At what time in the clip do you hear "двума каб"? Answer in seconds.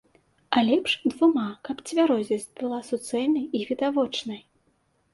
1.15-1.85